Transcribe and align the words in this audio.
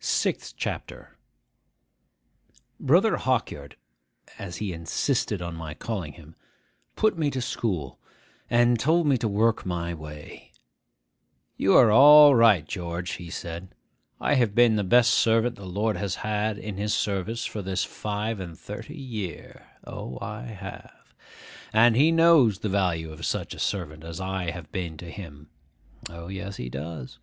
SIXTH 0.00 0.56
CHAPTER 0.56 1.16
BROTHER 2.80 3.18
HAWKYARD 3.18 3.76
(as 4.40 4.56
he 4.56 4.72
insisted 4.72 5.40
on 5.40 5.54
my 5.54 5.72
calling 5.72 6.14
him) 6.14 6.34
put 6.96 7.16
me 7.16 7.30
to 7.30 7.40
school, 7.40 8.00
and 8.50 8.76
told 8.80 9.06
me 9.06 9.16
to 9.16 9.28
work 9.28 9.64
my 9.64 9.94
way. 9.94 10.50
'You 11.56 11.76
are 11.76 11.92
all 11.92 12.34
right, 12.34 12.66
George,' 12.66 13.12
he 13.12 13.30
said. 13.30 13.68
'I 14.20 14.34
have 14.34 14.54
been 14.56 14.74
the 14.74 14.82
best 14.82 15.14
servant 15.14 15.54
the 15.54 15.64
Lord 15.64 15.96
has 15.96 16.16
had 16.16 16.58
in 16.58 16.76
his 16.76 16.92
service 16.92 17.44
for 17.44 17.62
this 17.62 17.84
five 17.84 18.40
and 18.40 18.58
thirty 18.58 18.98
year 18.98 19.64
(O, 19.84 20.18
I 20.20 20.42
have!); 20.42 21.14
and 21.72 21.94
he 21.94 22.10
knows 22.10 22.58
the 22.58 22.68
value 22.68 23.12
of 23.12 23.24
such 23.24 23.54
a 23.54 23.60
servant 23.60 24.02
as 24.02 24.20
I 24.20 24.50
have 24.50 24.72
been 24.72 24.96
to 24.96 25.08
him 25.08 25.50
(O, 26.10 26.26
yes, 26.26 26.56
he 26.56 26.68
does!) 26.68 27.20